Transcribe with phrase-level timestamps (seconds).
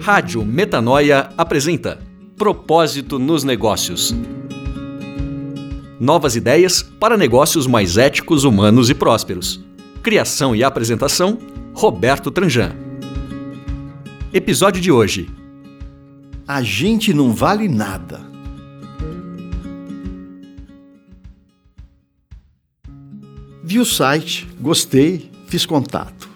[0.00, 1.98] Rádio Metanoia apresenta
[2.34, 4.14] Propósito nos Negócios.
[6.00, 9.62] Novas ideias para negócios mais éticos, humanos e prósperos.
[10.02, 11.38] Criação e apresentação:
[11.74, 12.74] Roberto Tranjan.
[14.32, 15.28] Episódio de hoje:
[16.48, 18.22] A gente não vale nada.
[23.62, 26.29] Vi o site, gostei, fiz contato.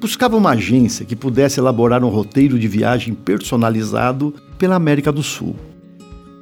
[0.00, 5.56] Buscava uma agência que pudesse elaborar um roteiro de viagem personalizado pela América do Sul.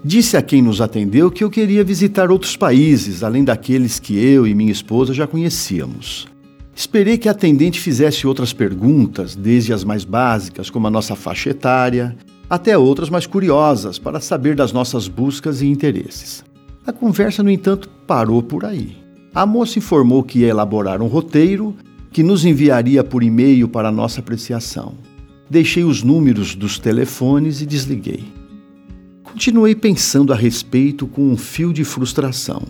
[0.05, 4.47] Disse a quem nos atendeu que eu queria visitar outros países, além daqueles que eu
[4.47, 6.28] e minha esposa já conhecíamos.
[6.74, 11.48] Esperei que a atendente fizesse outras perguntas, desde as mais básicas, como a nossa faixa
[11.48, 12.14] etária,
[12.50, 16.45] até outras mais curiosas, para saber das nossas buscas e interesses.
[16.86, 18.98] A conversa, no entanto, parou por aí.
[19.34, 21.75] A moça informou que ia elaborar um roteiro
[22.10, 24.95] que nos enviaria por e-mail para nossa apreciação.
[25.48, 28.25] Deixei os números dos telefones e desliguei.
[29.22, 32.62] Continuei pensando a respeito com um fio de frustração.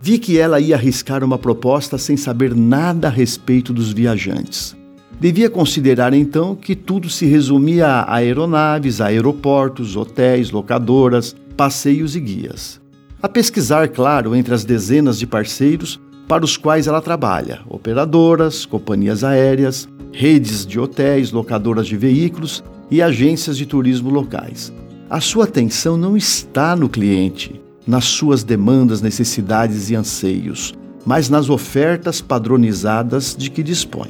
[0.00, 4.76] Vi que ela ia arriscar uma proposta sem saber nada a respeito dos viajantes.
[5.18, 12.80] Devia considerar então que tudo se resumia a aeronaves, aeroportos, hotéis, locadoras, passeios e guias.
[13.22, 19.24] A pesquisar, claro, entre as dezenas de parceiros para os quais ela trabalha: operadoras, companhias
[19.24, 24.72] aéreas, redes de hotéis, locadoras de veículos e agências de turismo locais.
[25.10, 30.72] A sua atenção não está no cliente, nas suas demandas, necessidades e anseios,
[31.04, 34.08] mas nas ofertas padronizadas de que dispõe.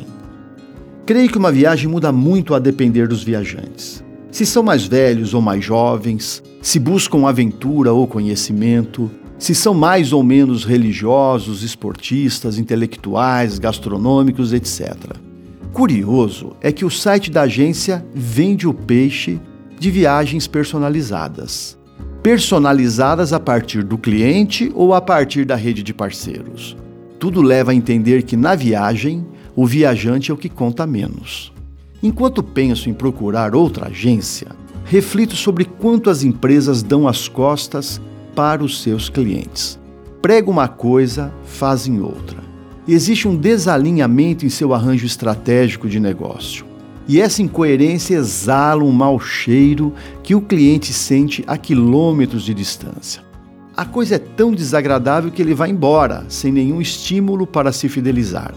[1.04, 4.02] Creio que uma viagem muda muito a depender dos viajantes.
[4.30, 10.12] Se são mais velhos ou mais jovens, se buscam aventura ou conhecimento, se são mais
[10.12, 14.94] ou menos religiosos, esportistas, intelectuais, gastronômicos, etc.
[15.72, 19.40] Curioso é que o site da agência vende o peixe
[19.78, 21.76] de viagens personalizadas.
[22.22, 26.76] Personalizadas a partir do cliente ou a partir da rede de parceiros.
[27.18, 31.52] Tudo leva a entender que na viagem, o viajante é o que conta menos.
[32.02, 34.48] Enquanto penso em procurar outra agência,
[34.84, 38.00] reflito sobre quanto as empresas dão as costas
[38.34, 39.78] para os seus clientes.
[40.20, 42.38] Prega uma coisa, fazem outra.
[42.86, 46.64] Existe um desalinhamento em seu arranjo estratégico de negócio.
[47.06, 49.92] E essa incoerência exala um mau cheiro
[50.22, 53.22] que o cliente sente a quilômetros de distância.
[53.76, 58.54] A coisa é tão desagradável que ele vai embora, sem nenhum estímulo para se fidelizar.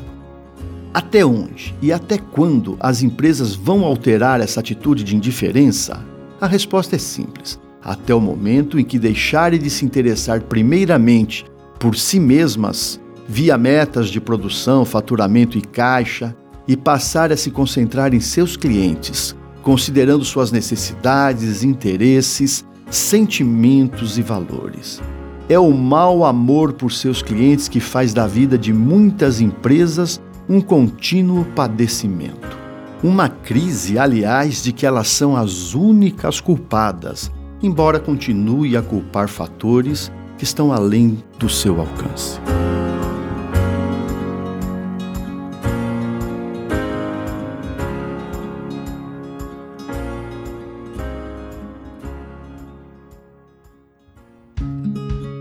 [0.93, 6.03] Até onde e até quando as empresas vão alterar essa atitude de indiferença?
[6.39, 11.45] A resposta é simples até o momento em que deixarem de se interessar primeiramente
[11.79, 12.99] por si mesmas,
[13.29, 16.35] via metas de produção, faturamento e caixa,
[16.67, 25.01] e passar a se concentrar em seus clientes, considerando suas necessidades, interesses, sentimentos e valores.
[25.47, 30.59] É o mau amor por seus clientes que faz da vida de muitas empresas um
[30.59, 32.57] contínuo padecimento.
[33.01, 37.31] Uma crise, aliás, de que elas são as únicas culpadas,
[37.62, 42.40] embora continue a culpar fatores que estão além do seu alcance.